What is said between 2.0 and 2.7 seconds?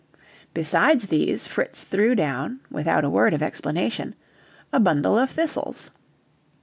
down,